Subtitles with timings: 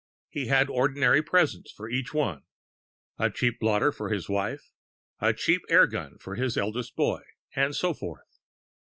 [0.31, 2.41] He had ordinary presents for each one,
[3.19, 4.71] a cheap blotter for his wife,
[5.19, 7.21] a cheap air gun for the eldest boy,
[7.55, 8.39] and so forth.